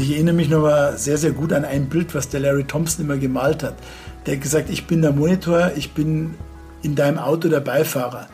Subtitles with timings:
[0.00, 3.04] Ich erinnere mich noch mal sehr, sehr gut an ein Bild, was der Larry Thompson
[3.04, 3.74] immer gemalt hat.
[4.24, 6.34] Der hat gesagt, ich bin der Monitor, ich bin
[6.82, 8.26] in deinem Auto der Beifahrer.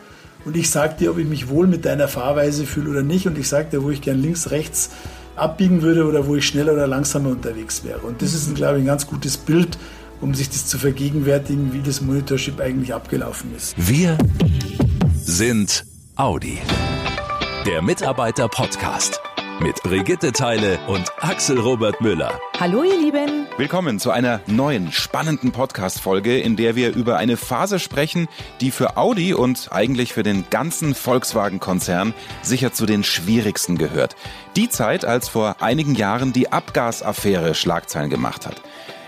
[0.44, 3.26] Und ich sage dir, ob ich mich wohl mit deiner Fahrweise fühle oder nicht.
[3.26, 4.90] Und ich sage dir, wo ich gern links, rechts
[5.34, 7.98] abbiegen würde oder wo ich schneller oder langsamer unterwegs wäre.
[7.98, 9.76] Und das ist, glaube ich, ein ganz gutes Bild,
[10.20, 13.74] um sich das zu vergegenwärtigen, wie das Monitorship eigentlich abgelaufen ist.
[13.76, 14.16] Wir
[15.24, 16.58] sind Audi.
[17.66, 19.20] Der Mitarbeiter-Podcast
[19.60, 22.38] mit Brigitte Teile und Axel Robert Müller.
[22.58, 23.46] Hallo ihr Lieben.
[23.56, 28.28] Willkommen zu einer neuen spannenden Podcast-Folge, in der wir über eine Phase sprechen,
[28.60, 34.16] die für Audi und eigentlich für den ganzen Volkswagen-Konzern sicher zu den schwierigsten gehört.
[34.56, 38.60] Die Zeit, als vor einigen Jahren die Abgasaffäre Schlagzeilen gemacht hat.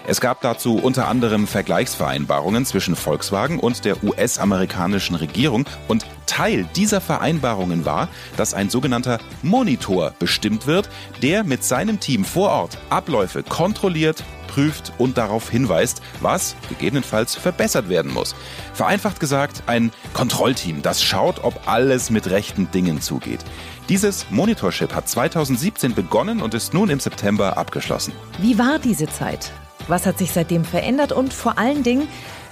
[0.08, 7.02] Es gab dazu unter anderem Vergleichsvereinbarungen zwischen Volkswagen und der US-amerikanischen Regierung und Teil dieser
[7.02, 8.08] Vereinbarungen war,
[8.38, 10.88] dass ein sogenannter Monitor bestimmt wird,
[11.20, 17.90] der mit seinem Team vor Ort Abläufe kontrolliert, prüft und darauf hinweist, was gegebenenfalls verbessert
[17.90, 18.34] werden muss.
[18.72, 23.40] Vereinfacht gesagt, ein Kontrollteam, das schaut, ob alles mit rechten Dingen zugeht.
[23.90, 28.14] Dieses Monitorship hat 2017 begonnen und ist nun im September abgeschlossen.
[28.38, 29.52] Wie war diese Zeit?
[29.89, 32.08] Was hat sich seitdem verändert und vor allen Dingen,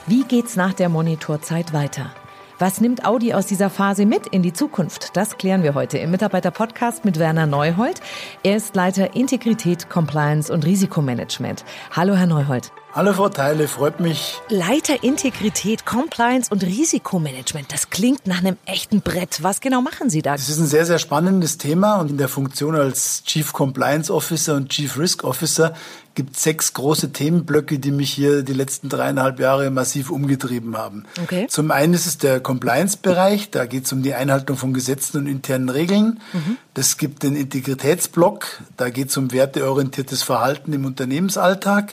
[0.07, 2.11] wie geht's nach der Monitorzeit weiter?
[2.59, 5.15] Was nimmt Audi aus dieser Phase mit in die Zukunft?
[5.19, 8.01] Das klären wir heute im Mitarbeiter-Podcast mit Werner Neuhold.
[8.43, 11.67] Er ist Leiter Integrität, Compliance und Risikomanagement.
[11.95, 12.73] Hallo, Herr Neuhold.
[12.97, 14.41] Hallo Frau Teile, freut mich.
[14.49, 17.71] Leiter Integrität, Compliance und Risikomanagement.
[17.71, 19.43] Das klingt nach einem echten Brett.
[19.43, 20.33] Was genau machen Sie da?
[20.33, 24.55] Das ist ein sehr, sehr spannendes Thema und in der Funktion als Chief Compliance Officer
[24.55, 25.75] und Chief Risk Officer
[26.15, 31.05] gibt sechs große Themenblöcke, die mich hier die letzten dreieinhalb Jahre massiv umgetrieben haben.
[31.23, 31.49] Okay.
[31.51, 35.27] Zum einen ist es der Compliance-Bereich, da geht es um die Einhaltung von Gesetzen und
[35.27, 36.21] internen Regeln.
[36.33, 36.57] Mhm.
[36.73, 38.47] Das gibt den Integritätsblock,
[38.79, 41.93] da geht es um werteorientiertes Verhalten im Unternehmensalltag.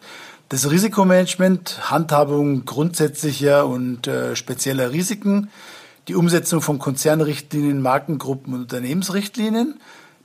[0.49, 5.49] Das Risikomanagement, Handhabung grundsätzlicher und äh, spezieller Risiken,
[6.07, 9.79] die Umsetzung von Konzernrichtlinien, Markengruppen und Unternehmensrichtlinien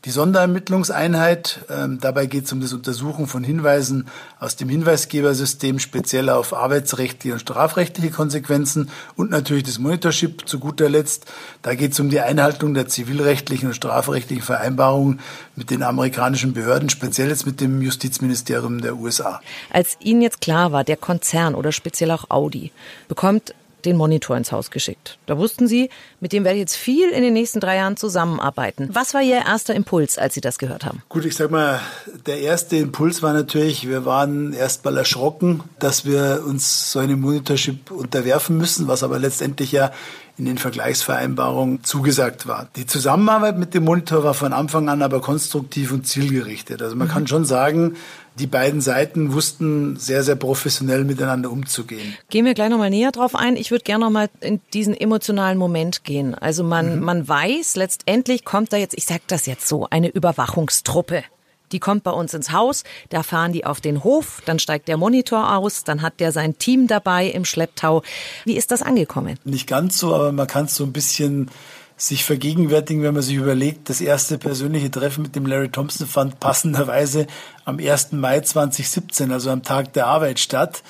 [0.05, 1.61] die Sonderermittlungseinheit.
[1.69, 4.07] Ähm, dabei geht es um das Untersuchen von Hinweisen
[4.39, 10.89] aus dem Hinweisgebersystem, speziell auf arbeitsrechtliche und strafrechtliche Konsequenzen und natürlich das Monitorship zu guter
[10.89, 11.27] Letzt.
[11.63, 15.21] Da geht es um die Einhaltung der zivilrechtlichen und strafrechtlichen Vereinbarungen
[15.57, 19.41] mit den amerikanischen Behörden, speziell jetzt mit dem Justizministerium der USA.
[19.71, 22.71] Als Ihnen jetzt klar war, der Konzern oder speziell auch Audi
[23.09, 23.53] bekommt
[23.85, 25.19] den Monitor ins Haus geschickt.
[25.27, 25.91] Da wussten Sie,
[26.21, 28.89] mit dem werde ich jetzt viel in den nächsten drei Jahren zusammenarbeiten.
[28.93, 31.03] Was war Ihr erster Impuls, als Sie das gehört haben?
[31.09, 31.81] Gut, ich sag mal,
[32.27, 37.21] der erste Impuls war natürlich, wir waren erst mal erschrocken, dass wir uns so einem
[37.21, 39.93] Monitorship unterwerfen müssen, was aber letztendlich ja
[40.39, 42.69] in den Vergleichsvereinbarungen zugesagt war.
[42.77, 46.81] Die Zusammenarbeit mit dem Monitor war von Anfang an aber konstruktiv und zielgerichtet.
[46.81, 47.13] Also man mhm.
[47.13, 47.97] kann schon sagen,
[48.39, 52.17] die beiden Seiten wussten sehr, sehr professionell miteinander umzugehen.
[52.31, 53.57] Gehen wir gleich nochmal näher drauf ein.
[53.57, 56.37] Ich würde gerne nochmal in diesen emotionalen Moment gehen.
[56.37, 57.05] Also man, mhm.
[57.05, 61.25] man weiß, letztendlich kommt da jetzt, ich sage das jetzt so, eine Überwachungstruppe.
[61.73, 64.97] Die kommt bei uns ins Haus, da fahren die auf den Hof, dann steigt der
[64.97, 68.03] Monitor aus, dann hat der sein Team dabei im Schlepptau.
[68.45, 69.39] Wie ist das angekommen?
[69.45, 71.51] Nicht ganz so, aber man kann es so ein bisschen
[71.99, 76.39] sich vergegenwärtigen, wenn man sich überlegt, das erste persönliche Treffen mit dem Larry Thompson fand
[76.39, 77.27] passenderweise
[77.65, 78.13] am 1.
[78.13, 80.83] Mai 2017, also am Tag der Arbeit statt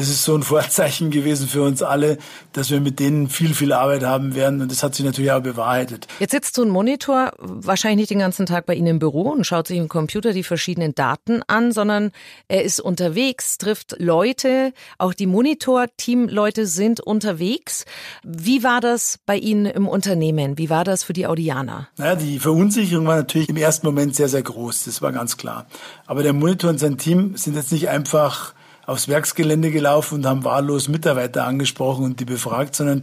[0.00, 2.18] das ist so ein Vorzeichen gewesen für uns alle,
[2.52, 4.62] dass wir mit denen viel, viel Arbeit haben werden.
[4.62, 6.08] Und das hat sich natürlich auch bewahrheitet.
[6.18, 9.46] Jetzt sitzt so ein Monitor wahrscheinlich nicht den ganzen Tag bei Ihnen im Büro und
[9.46, 12.12] schaut sich im Computer die verschiedenen Daten an, sondern
[12.48, 14.72] er ist unterwegs, trifft Leute.
[14.98, 17.84] Auch die Monitor-Team-Leute sind unterwegs.
[18.24, 20.56] Wie war das bei Ihnen im Unternehmen?
[20.56, 21.88] Wie war das für die Audianer?
[21.98, 24.84] Naja, die Verunsicherung war natürlich im ersten Moment sehr, sehr groß.
[24.84, 25.66] Das war ganz klar.
[26.06, 28.54] Aber der Monitor und sein Team sind jetzt nicht einfach
[28.86, 33.02] aufs Werksgelände gelaufen und haben wahllos Mitarbeiter angesprochen und die befragt, sondern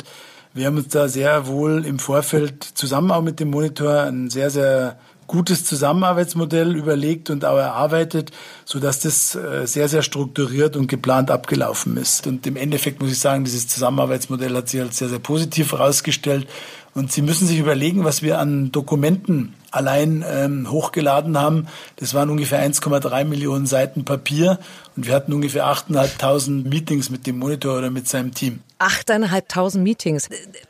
[0.53, 4.49] wir haben uns da sehr wohl im Vorfeld zusammen auch mit dem Monitor ein sehr,
[4.49, 8.31] sehr gutes Zusammenarbeitsmodell überlegt und auch erarbeitet,
[8.65, 12.25] so dass das äh, sehr, sehr strukturiert und geplant abgelaufen ist.
[12.27, 16.47] Und im Endeffekt muss ich sagen, dieses Zusammenarbeitsmodell hat sich als sehr, sehr positiv herausgestellt.
[16.94, 21.68] Und Sie müssen sich überlegen, was wir an Dokumenten allein ähm, hochgeladen haben.
[21.95, 24.59] Das waren ungefähr 1,3 Millionen Seiten Papier
[24.95, 28.59] und wir hatten ungefähr 8.500 Meetings mit dem Monitor oder mit seinem Team.
[28.79, 30.29] 8.500 Meetings.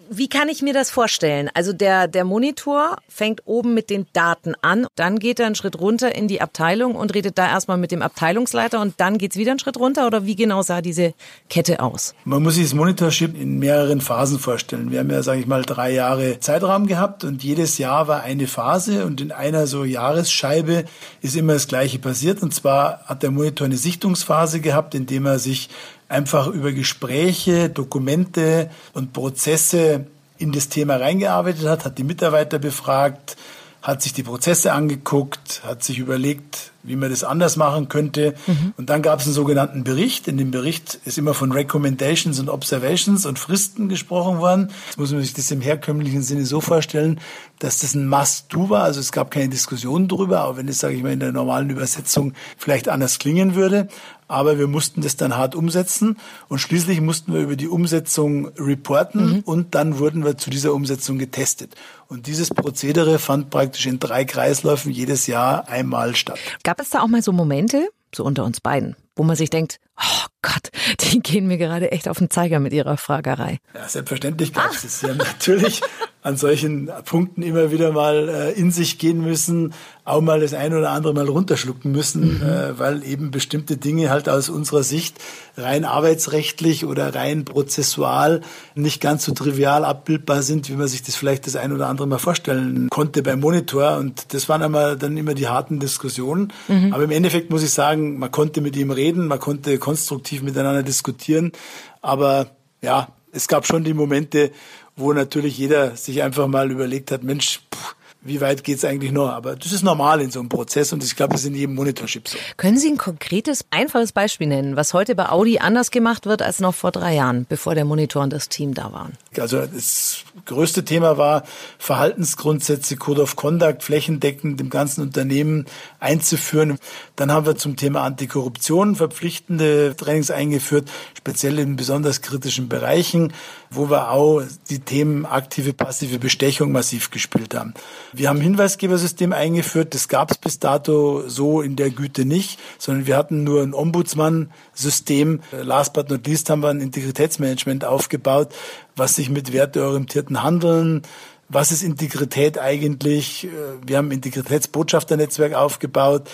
[0.09, 1.49] Wie kann ich mir das vorstellen?
[1.53, 5.79] Also der, der Monitor fängt oben mit den Daten an, dann geht er einen Schritt
[5.79, 9.51] runter in die Abteilung und redet da erstmal mit dem Abteilungsleiter und dann geht's wieder
[9.51, 11.13] einen Schritt runter oder wie genau sah diese
[11.49, 12.15] Kette aus?
[12.23, 14.91] Man muss sich das Monitorship in mehreren Phasen vorstellen.
[14.91, 18.47] Wir haben ja, sage ich mal, drei Jahre Zeitraum gehabt und jedes Jahr war eine
[18.47, 20.85] Phase und in einer so Jahresscheibe
[21.21, 22.41] ist immer das Gleiche passiert.
[22.41, 25.69] Und zwar hat der Monitor eine Sichtungsphase gehabt, in dem er sich
[26.09, 30.05] einfach über Gespräche, Dokumente und Prozesse
[30.37, 33.37] in das Thema reingearbeitet hat, hat die Mitarbeiter befragt,
[33.81, 38.33] hat sich die Prozesse angeguckt, hat sich überlegt, wie man das anders machen könnte.
[38.47, 38.73] Mhm.
[38.77, 40.27] Und dann gab es einen sogenannten Bericht.
[40.27, 44.71] In dem Bericht ist immer von Recommendations und Observations und Fristen gesprochen worden.
[44.87, 47.19] Jetzt muss man sich das im herkömmlichen Sinne so vorstellen,
[47.59, 48.83] dass das ein Must-Do war.
[48.83, 51.69] Also es gab keine Diskussion darüber, auch wenn es, sage ich mal, in der normalen
[51.69, 53.87] Übersetzung vielleicht anders klingen würde.
[54.29, 56.17] Aber wir mussten das dann hart umsetzen
[56.49, 59.39] und schließlich mussten wir über die Umsetzung reporten mhm.
[59.45, 61.75] und dann wurden wir zu dieser Umsetzung getestet.
[62.09, 66.39] Und dieses Prozedere fand praktisch in drei Kreisläufen jedes Jahr einmal statt.
[66.63, 69.79] Gab es da auch mal so Momente, so unter uns beiden, wo man sich denkt,
[69.99, 70.69] oh Gott,
[71.01, 73.59] die gehen mir gerade echt auf den Zeiger mit ihrer Fragerei.
[73.73, 74.99] Ja, selbstverständlich gab es das.
[74.99, 75.81] Sie haben natürlich
[76.27, 79.73] an solchen Punkten immer wieder mal äh, in sich gehen müssen,
[80.03, 82.43] auch mal das eine oder andere mal runterschlucken müssen, mhm.
[82.43, 85.17] äh, weil eben bestimmte Dinge halt aus unserer Sicht
[85.55, 88.41] rein arbeitsrechtlich oder rein prozessual
[88.75, 92.07] nicht ganz so trivial abbildbar sind, wie man sich das vielleicht das ein oder andere
[92.07, 93.97] mal vorstellen konnte beim Monitor.
[93.97, 96.51] Und das waren einmal dann immer die harten Diskussionen.
[96.67, 96.93] Mhm.
[96.93, 100.83] Aber im Endeffekt muss ich sagen, man konnte mit ihm reden, man konnte konstruktiv miteinander
[100.83, 101.53] diskutieren.
[102.01, 102.47] Aber
[102.81, 104.51] ja, es gab schon die Momente,
[104.97, 107.95] wo natürlich jeder sich einfach mal überlegt hat, Mensch, pff,
[108.27, 109.29] wie weit geht's eigentlich noch?
[109.29, 111.75] Aber das ist normal in so einem Prozess und ich glaube, das ist in jedem
[111.75, 112.37] Monitorship so.
[112.57, 116.59] Können Sie ein konkretes, einfaches Beispiel nennen, was heute bei Audi anders gemacht wird als
[116.59, 119.13] noch vor drei Jahren, bevor der Monitor und das Team da waren?
[119.39, 121.43] Also das größte Thema war
[121.79, 125.65] Verhaltensgrundsätze, Code of Conduct flächendeckend im ganzen Unternehmen
[125.99, 126.79] einzuführen.
[127.15, 133.33] Dann haben wir zum Thema Antikorruption verpflichtende Trainings eingeführt, speziell in besonders kritischen Bereichen,
[133.69, 137.73] wo wir auch die Themen aktive, passive Bestechung massiv gespielt haben.
[138.13, 143.07] Wir haben Hinweisgebersystem eingeführt, das gab es bis dato so in der Güte nicht, sondern
[143.07, 145.41] wir hatten nur ein Ombudsmann-System.
[145.63, 148.53] Last but not least haben wir ein Integritätsmanagement aufgebaut,
[148.95, 151.03] was sich mit werteorientierten Handeln,
[151.49, 153.47] was ist Integrität eigentlich?
[153.85, 156.29] Wir haben ein Integritätsbotschafternetzwerk aufgebaut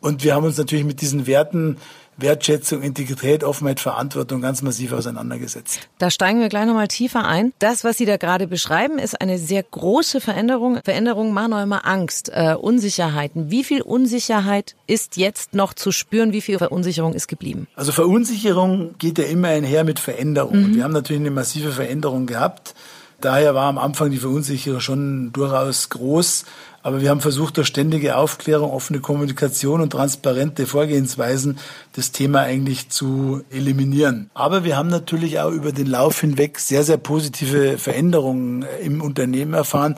[0.00, 1.78] und wir haben uns natürlich mit diesen Werten
[2.16, 5.88] Wertschätzung, Integrität, Offenheit, Verantwortung ganz massiv auseinandergesetzt.
[5.98, 7.52] Da steigen wir gleich nochmal tiefer ein.
[7.58, 10.80] Das, was Sie da gerade beschreiben, ist eine sehr große Veränderung.
[10.84, 13.50] Veränderungen machen auch immer Angst, äh, Unsicherheiten.
[13.50, 16.32] Wie viel Unsicherheit ist jetzt noch zu spüren?
[16.32, 17.66] Wie viel Verunsicherung ist geblieben?
[17.76, 20.70] Also Verunsicherung geht ja immer einher mit Veränderung.
[20.70, 20.74] Mhm.
[20.76, 22.74] Wir haben natürlich eine massive Veränderung gehabt.
[23.20, 26.44] Daher war am Anfang die Verunsicherung schon durchaus groß.
[26.86, 31.58] Aber wir haben versucht, durch ständige Aufklärung, offene Kommunikation und transparente Vorgehensweisen
[31.94, 34.30] das Thema eigentlich zu eliminieren.
[34.34, 39.54] Aber wir haben natürlich auch über den Lauf hinweg sehr, sehr positive Veränderungen im Unternehmen
[39.54, 39.96] erfahren.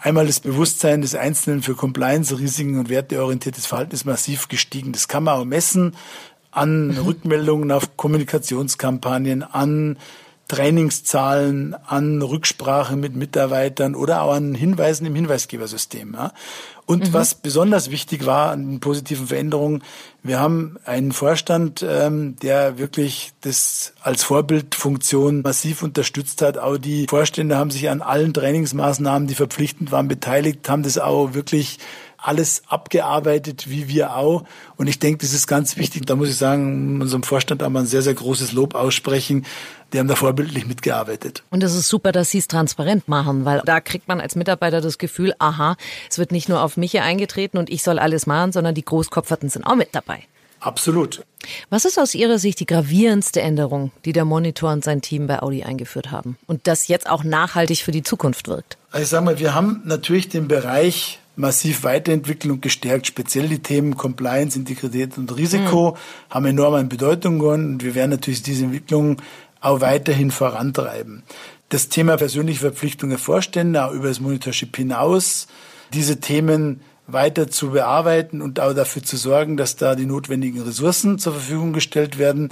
[0.00, 4.92] Einmal das Bewusstsein des Einzelnen für Compliance, Risiken und werteorientiertes Verhalten ist massiv gestiegen.
[4.92, 5.96] Das kann man auch messen
[6.52, 6.98] an mhm.
[6.98, 9.96] Rückmeldungen auf Kommunikationskampagnen, an
[10.50, 16.14] Trainingszahlen, an Rücksprache mit Mitarbeitern oder auch an Hinweisen im Hinweisgebersystem.
[16.14, 16.32] Ja.
[16.86, 17.12] Und mhm.
[17.12, 19.84] was besonders wichtig war an den positiven Veränderungen,
[20.24, 26.58] wir haben einen Vorstand, ähm, der wirklich das als Vorbildfunktion massiv unterstützt hat.
[26.58, 31.32] Auch die Vorstände haben sich an allen Trainingsmaßnahmen, die verpflichtend waren, beteiligt, haben das auch
[31.32, 31.78] wirklich
[32.22, 34.44] alles abgearbeitet, wie wir auch.
[34.76, 36.06] Und ich denke, das ist ganz wichtig.
[36.06, 39.46] Da muss ich sagen, unserem Vorstand wir ein sehr, sehr großes Lob aussprechen.
[39.92, 41.42] Die haben da vorbildlich mitgearbeitet.
[41.50, 44.80] Und es ist super, dass Sie es transparent machen, weil da kriegt man als Mitarbeiter
[44.80, 45.76] das Gefühl, aha,
[46.08, 48.84] es wird nicht nur auf mich hier eingetreten und ich soll alles machen, sondern die
[48.84, 50.24] Großkopferten sind auch mit dabei.
[50.60, 51.24] Absolut.
[51.70, 55.40] Was ist aus Ihrer Sicht die gravierendste Änderung, die der Monitor und sein Team bei
[55.40, 58.76] Audi eingeführt haben und das jetzt auch nachhaltig für die Zukunft wirkt?
[58.92, 63.06] Also ich sage mal, wir haben natürlich den Bereich massiv weiterentwickelt und gestärkt.
[63.06, 66.34] Speziell die Themen Compliance, Integrität und Risiko mhm.
[66.34, 69.16] haben enorm an Bedeutung gewonnen und wir werden natürlich diese Entwicklung
[69.60, 71.22] auch weiterhin vorantreiben.
[71.68, 75.46] Das Thema persönliche Verpflichtungen der Vorstände, auch über das Monitorship hinaus,
[75.92, 81.18] diese Themen weiter zu bearbeiten und auch dafür zu sorgen, dass da die notwendigen Ressourcen
[81.18, 82.50] zur Verfügung gestellt werden,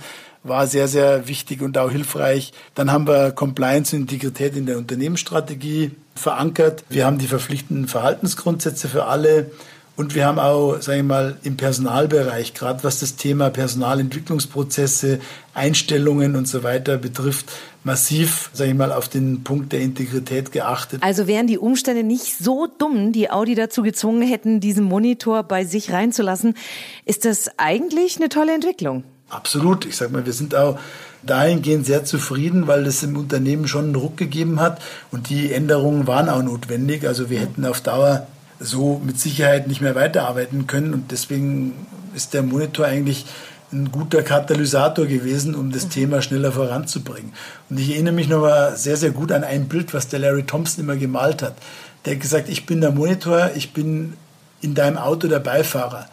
[0.49, 2.53] war sehr, sehr wichtig und auch hilfreich.
[2.75, 6.85] Dann haben wir Compliance und Integrität in der Unternehmensstrategie verankert.
[6.89, 9.51] Wir haben die verpflichtenden Verhaltensgrundsätze für alle.
[9.99, 15.19] Und wir haben auch, sage ich mal, im Personalbereich, gerade was das Thema Personalentwicklungsprozesse,
[15.55, 17.47] Einstellungen und so weiter betrifft,
[17.83, 21.03] massiv, sage ich mal, auf den Punkt der Integrität geachtet.
[21.03, 25.65] Also wären die Umstände nicht so dumm, die Audi dazu gezwungen hätten, diesen Monitor bei
[25.65, 26.55] sich reinzulassen,
[27.05, 29.03] ist das eigentlich eine tolle Entwicklung.
[29.29, 29.85] Absolut.
[29.85, 30.79] Ich sage mal, wir sind auch
[31.23, 34.81] dahingehend sehr zufrieden, weil es im Unternehmen schon einen Ruck gegeben hat
[35.11, 37.07] und die Änderungen waren auch notwendig.
[37.07, 38.27] Also wir hätten auf Dauer
[38.61, 40.95] so mit Sicherheit nicht mehr weiterarbeiten können.
[40.95, 43.27] Und deswegen ist der Monitor eigentlich
[43.71, 47.33] ein guter Katalysator gewesen, um das Thema schneller voranzubringen.
[47.69, 50.45] Und ich erinnere mich noch mal sehr, sehr gut an ein Bild, was der Larry
[50.45, 51.55] Thompson immer gemalt hat.
[52.05, 54.15] Der hat gesagt, ich bin der Monitor, ich bin
[54.63, 56.07] in deinem Auto der Beifahrer.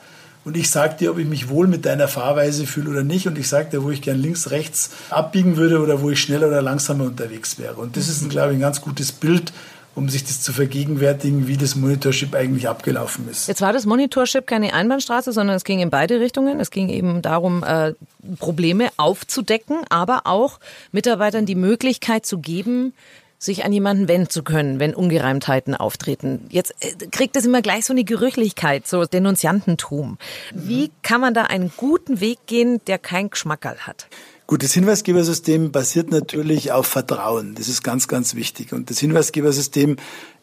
[0.46, 3.28] Und ich sage dir, ob ich mich wohl mit deiner Fahrweise fühle oder nicht.
[3.28, 6.48] Und ich sage dir, wo ich gern links, rechts abbiegen würde oder wo ich schneller
[6.48, 7.76] oder langsamer unterwegs wäre.
[7.76, 9.52] Und das ist, glaube ich, ein ganz gutes Bild,
[9.96, 13.48] um sich das zu vergegenwärtigen, wie das Monitorship eigentlich abgelaufen ist.
[13.48, 16.60] Jetzt war das Monitorship keine Einbahnstraße, sondern es ging in beide Richtungen.
[16.60, 17.94] Es ging eben darum, äh,
[18.38, 20.60] Probleme aufzudecken, aber auch
[20.92, 22.94] Mitarbeitern die Möglichkeit zu geben,
[23.46, 26.46] sich an jemanden wenden zu können, wenn Ungereimtheiten auftreten.
[26.50, 30.18] Jetzt äh, kriegt es immer gleich so eine Gerüchlichkeit, so Denunziantentum.
[30.54, 34.08] Wie kann man da einen guten Weg gehen, der kein Geschmackerl hat?
[34.48, 37.56] Gut, das Hinweisgebersystem basiert natürlich auf Vertrauen.
[37.56, 38.74] Das ist ganz, ganz wichtig.
[38.74, 39.96] Und das Hinweisgebersystem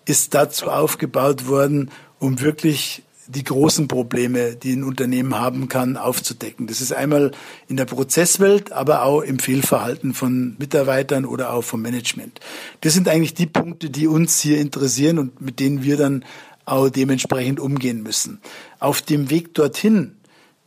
[0.05, 6.67] ist dazu aufgebaut worden, um wirklich die großen Probleme, die ein Unternehmen haben kann, aufzudecken.
[6.67, 7.31] Das ist einmal
[7.69, 12.41] in der Prozesswelt, aber auch im Fehlverhalten von Mitarbeitern oder auch vom Management.
[12.81, 16.25] Das sind eigentlich die Punkte, die uns hier interessieren und mit denen wir dann
[16.65, 18.41] auch dementsprechend umgehen müssen.
[18.79, 20.17] Auf dem Weg dorthin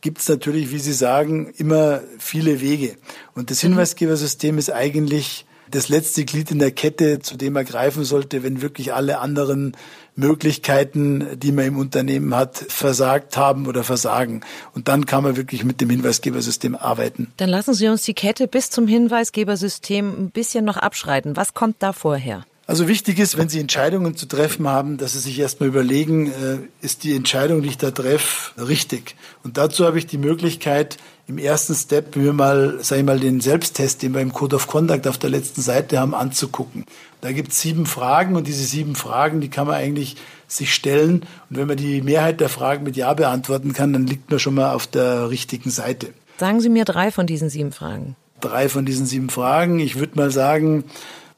[0.00, 2.96] gibt es natürlich, wie Sie sagen, immer viele Wege.
[3.34, 8.04] Und das Hinweisgebersystem ist eigentlich das letzte Glied in der Kette, zu dem er greifen
[8.04, 9.76] sollte, wenn wirklich alle anderen
[10.14, 14.42] Möglichkeiten, die man im Unternehmen hat, versagt haben oder versagen.
[14.74, 17.32] Und dann kann man wirklich mit dem Hinweisgebersystem arbeiten.
[17.36, 21.36] Dann lassen Sie uns die Kette bis zum Hinweisgebersystem ein bisschen noch abschreiten.
[21.36, 22.44] Was kommt da vorher?
[22.68, 26.58] Also wichtig ist, wenn Sie Entscheidungen zu treffen haben, dass Sie sich erstmal überlegen, äh,
[26.80, 29.14] ist die Entscheidung, die ich da treffe, richtig?
[29.44, 30.96] Und dazu habe ich die Möglichkeit,
[31.28, 34.66] im ersten Step mir mal, sag ich mal, den Selbsttest, den wir im Code of
[34.66, 36.84] Conduct auf der letzten Seite haben, anzugucken.
[37.20, 40.16] Da gibt es sieben Fragen und diese sieben Fragen, die kann man eigentlich
[40.48, 41.24] sich stellen.
[41.50, 44.54] Und wenn man die Mehrheit der Fragen mit Ja beantworten kann, dann liegt man schon
[44.54, 46.08] mal auf der richtigen Seite.
[46.38, 48.14] Sagen Sie mir drei von diesen sieben Fragen.
[48.40, 49.80] Drei von diesen sieben Fragen.
[49.80, 50.84] Ich würde mal sagen,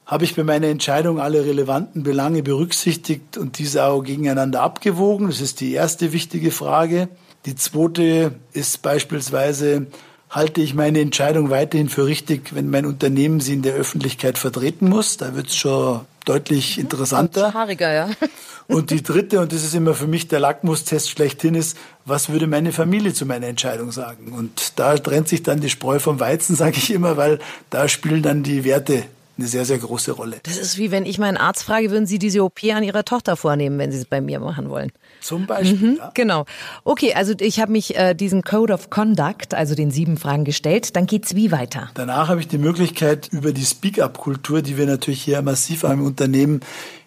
[0.09, 5.27] habe ich bei meiner Entscheidung alle relevanten Belange berücksichtigt und diese auch gegeneinander abgewogen?
[5.27, 7.09] Das ist die erste wichtige Frage.
[7.45, 9.85] Die zweite ist beispielsweise,
[10.31, 14.89] halte ich meine Entscheidung weiterhin für richtig, wenn mein Unternehmen sie in der Öffentlichkeit vertreten
[14.89, 15.17] muss?
[15.17, 17.53] Da wird es schon deutlich interessanter.
[17.53, 18.09] Haariger, ja.
[18.67, 21.75] Und die dritte, und das ist immer für mich der Lackmustest schlechthin, ist,
[22.05, 24.31] was würde meine Familie zu meiner Entscheidung sagen?
[24.31, 27.39] Und da trennt sich dann die Spreu vom Weizen, sage ich immer, weil
[27.71, 29.05] da spielen dann die Werte
[29.39, 30.37] eine sehr, sehr große Rolle.
[30.43, 33.35] Das ist wie wenn ich meinen Arzt frage, würden Sie diese OP an Ihrer Tochter
[33.35, 34.91] vornehmen, wenn Sie es bei mir machen wollen?
[35.21, 35.91] Zum Beispiel.
[35.91, 36.11] Mhm, ja.
[36.13, 36.45] Genau.
[36.83, 40.95] Okay, also ich habe mich äh, diesen Code of Conduct, also den sieben Fragen gestellt.
[40.95, 41.89] Dann geht's wie weiter?
[41.93, 46.59] Danach habe ich die Möglichkeit, über die Speak-up-Kultur, die wir natürlich hier massiv am Unternehmen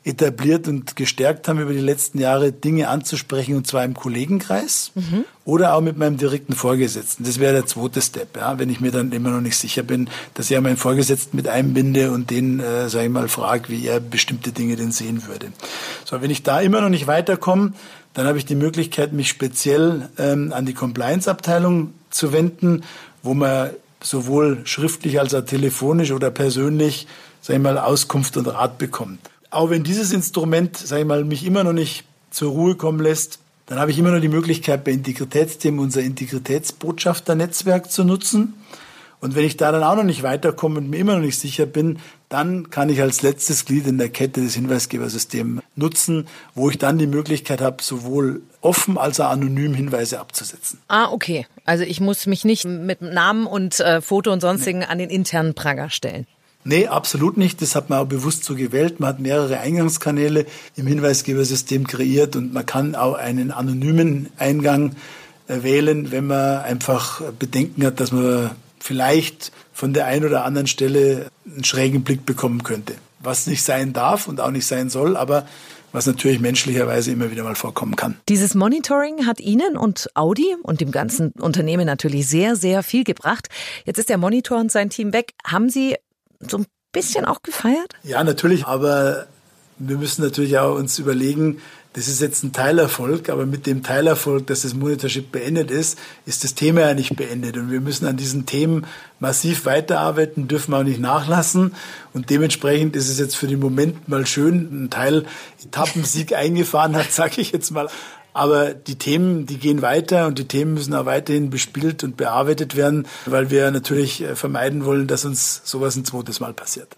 [0.05, 5.25] etabliert und gestärkt haben, über die letzten Jahre Dinge anzusprechen, und zwar im Kollegenkreis mhm.
[5.45, 7.25] oder auch mit meinem direkten Vorgesetzten.
[7.25, 10.09] Das wäre der zweite Step, ja, wenn ich mir dann immer noch nicht sicher bin,
[10.35, 13.87] dass ich auch meinen Vorgesetzten mit einbinde und den, äh, sage ich mal, frage, wie
[13.87, 15.53] er bestimmte Dinge denn sehen würde.
[16.05, 17.73] So, wenn ich da immer noch nicht weiterkomme,
[18.15, 22.83] dann habe ich die Möglichkeit, mich speziell ähm, an die Compliance-Abteilung zu wenden,
[23.23, 23.71] wo man
[24.03, 27.07] sowohl schriftlich als auch telefonisch oder persönlich,
[27.41, 29.21] sag ich mal, Auskunft und Rat bekommt.
[29.53, 33.39] Auch wenn dieses Instrument, sag ich mal, mich immer noch nicht zur Ruhe kommen lässt,
[33.67, 38.55] dann habe ich immer noch die Möglichkeit, bei Integritätsthemen unser Integritätsbotschafternetzwerk zu nutzen.
[39.21, 41.67] Und wenn ich da dann auch noch nicht weiterkomme und mir immer noch nicht sicher
[41.67, 41.99] bin,
[42.31, 46.97] dann kann ich als letztes Glied in der Kette das Hinweisgebersystem nutzen, wo ich dann
[46.97, 50.81] die Möglichkeit habe, sowohl offen als auch anonym Hinweise abzusetzen.
[50.89, 51.47] Ah, okay.
[51.67, 54.87] Also ich muss mich nicht mit Namen und äh, Foto und sonstigen nee.
[54.87, 56.27] an den internen Pranger stellen.
[56.65, 57.61] Nee, absolut nicht.
[57.61, 59.01] Das hat man auch bewusst so gewählt.
[59.01, 64.95] Man hat mehrere Eingangskanäle im Hinweisgebersystem kreiert und man kann auch einen anonymen Eingang
[65.49, 70.67] äh, wählen, wenn man einfach Bedenken hat, dass man vielleicht von der einen oder anderen
[70.67, 72.95] Stelle einen schrägen Blick bekommen könnte.
[73.21, 75.47] Was nicht sein darf und auch nicht sein soll, aber
[75.93, 78.17] was natürlich menschlicherweise immer wieder mal vorkommen kann.
[78.29, 83.49] Dieses Monitoring hat Ihnen und Audi und dem ganzen Unternehmen natürlich sehr, sehr viel gebracht.
[83.85, 85.35] Jetzt ist der Monitor und sein Team weg.
[85.45, 85.97] Haben Sie
[86.49, 87.95] so ein bisschen auch gefeiert?
[88.03, 89.27] Ja, natürlich, aber
[89.79, 91.61] wir müssen natürlich auch uns überlegen,
[91.95, 96.43] das ist jetzt ein Teilerfolg, aber mit dem Teilerfolg, dass das Monitorship beendet ist, ist
[96.43, 97.59] das Thema ja nicht beendet.
[97.59, 98.87] Und wir müssen an diesen Themen
[99.21, 101.75] massiv weiterarbeiten, dürfen auch nicht nachlassen.
[102.15, 105.27] Und dementsprechend ist es jetzt für den Moment mal schön, ein Teil
[105.63, 107.91] Etappensieg eingefahren hat, sage ich jetzt mal.
[108.33, 112.77] Aber die Themen, die gehen weiter und die Themen müssen auch weiterhin bespielt und bearbeitet
[112.77, 116.97] werden, weil wir natürlich äh, vermeiden wollen, dass uns sowas ein zweites Mal passiert.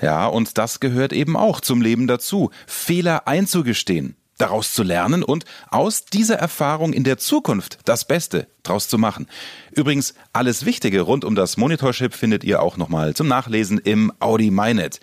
[0.00, 4.16] Ja, und das gehört eben auch zum Leben dazu, Fehler einzugestehen.
[4.38, 9.26] daraus zu lernen und aus dieser Erfahrung in der Zukunft das Beste draus zu machen.
[9.72, 14.50] Übrigens, alles Wichtige rund um das Monitorship findet ihr auch nochmal zum Nachlesen im Audi
[14.50, 15.00] MyNet.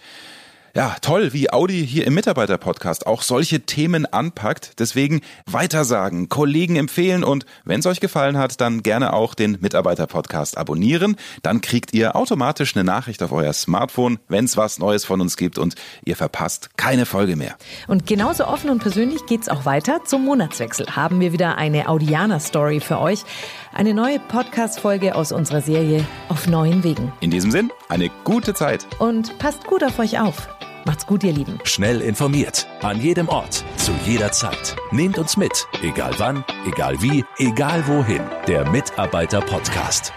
[0.75, 4.80] Ja, toll, wie Audi hier im Mitarbeiter-Podcast auch solche Themen anpackt.
[4.80, 10.58] Deswegen weitersagen, Kollegen empfehlen und wenn es euch gefallen hat, dann gerne auch den Mitarbeiter-Podcast
[10.58, 11.15] abonnieren.
[11.44, 15.38] Dann kriegt ihr automatisch eine Nachricht auf euer Smartphone, wenn es was Neues von uns
[15.38, 15.75] gibt und
[16.06, 17.56] ihr verpasst keine Folge mehr.
[17.88, 20.03] Und genauso offen und persönlich geht's auch weiter.
[20.06, 23.25] Zum Monatswechsel haben wir wieder eine Audianer-Story für euch.
[23.75, 27.12] Eine neue Podcast-Folge aus unserer Serie Auf neuen Wegen.
[27.22, 28.86] In diesem Sinn, eine gute Zeit.
[29.00, 30.48] Und passt gut auf euch auf.
[30.86, 31.60] Macht's gut, ihr Lieben.
[31.63, 34.75] Schnell informiert, an jedem Ort, zu jeder Zeit.
[34.92, 38.22] Nehmt uns mit, egal wann, egal wie, egal wohin.
[38.48, 40.13] Der Mitarbeiter-Podcast.